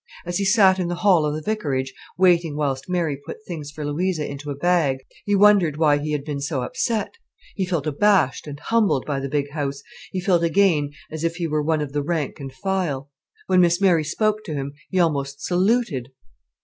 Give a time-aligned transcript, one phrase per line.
[0.25, 3.85] As he sat in the hall of the vicarage, waiting whilst Mary put things for
[3.85, 7.19] Louisa into a bag, he wondered why he had been so upset.
[7.53, 11.45] He felt abashed and humbled by the big house, he felt again as if he
[11.45, 13.11] were one of the rank and file.
[13.45, 16.09] When Miss Mary spoke to him, he almost saluted.